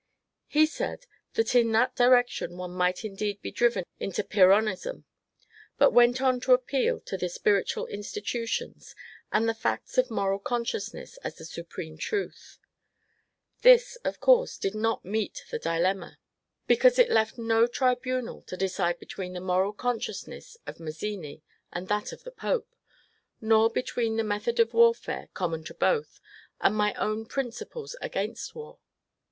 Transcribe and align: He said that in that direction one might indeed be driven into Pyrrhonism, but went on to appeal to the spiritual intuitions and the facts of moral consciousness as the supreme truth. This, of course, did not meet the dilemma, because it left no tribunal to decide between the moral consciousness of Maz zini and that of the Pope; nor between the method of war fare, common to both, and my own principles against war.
He 0.47 0.65
said 0.65 1.05
that 1.35 1.53
in 1.53 1.71
that 1.73 1.95
direction 1.95 2.57
one 2.57 2.71
might 2.71 3.05
indeed 3.05 3.39
be 3.43 3.51
driven 3.51 3.83
into 3.99 4.23
Pyrrhonism, 4.23 5.05
but 5.77 5.91
went 5.93 6.19
on 6.23 6.39
to 6.39 6.53
appeal 6.53 6.99
to 7.01 7.17
the 7.19 7.29
spiritual 7.29 7.85
intuitions 7.85 8.95
and 9.31 9.47
the 9.47 9.53
facts 9.53 9.99
of 9.99 10.09
moral 10.09 10.39
consciousness 10.39 11.17
as 11.17 11.35
the 11.35 11.45
supreme 11.45 11.99
truth. 11.99 12.57
This, 13.61 13.95
of 13.97 14.19
course, 14.19 14.57
did 14.57 14.73
not 14.73 15.05
meet 15.05 15.45
the 15.51 15.59
dilemma, 15.59 16.17
because 16.65 16.97
it 16.97 17.11
left 17.11 17.37
no 17.37 17.67
tribunal 17.67 18.41
to 18.47 18.57
decide 18.57 18.97
between 18.97 19.33
the 19.33 19.39
moral 19.39 19.71
consciousness 19.71 20.57
of 20.65 20.77
Maz 20.79 20.97
zini 20.97 21.43
and 21.71 21.87
that 21.89 22.11
of 22.11 22.23
the 22.23 22.31
Pope; 22.31 22.73
nor 23.39 23.69
between 23.69 24.15
the 24.15 24.23
method 24.23 24.59
of 24.59 24.73
war 24.73 24.95
fare, 24.95 25.29
common 25.35 25.63
to 25.65 25.75
both, 25.75 26.19
and 26.59 26.75
my 26.75 26.95
own 26.95 27.27
principles 27.27 27.95
against 28.01 28.55
war. 28.55 28.79